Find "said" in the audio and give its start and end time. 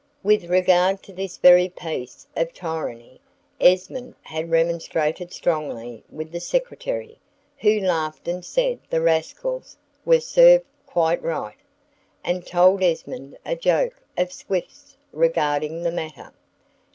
8.43-8.79